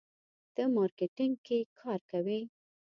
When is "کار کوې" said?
1.79-2.39